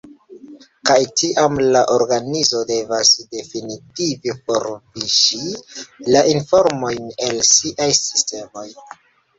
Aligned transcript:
Kaj 0.89 0.95
tiam 1.21 1.59
la 1.75 1.83
organizo 1.97 2.63
devas 2.71 3.13
definitive 3.35 4.37
forviŝi 4.41 5.55
la 6.17 6.27
informojn 6.35 7.17
el 7.29 7.43
siaj 7.55 7.93
sistemoj. 8.05 8.69